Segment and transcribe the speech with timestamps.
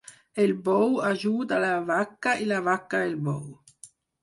[0.43, 3.47] El bou ajuda la vaca i la vaca el bou.